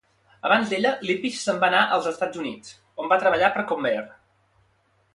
[0.47, 4.05] Abans d'ella, Lippisch se'n va anar als Estats Units, on va treballar per Convair.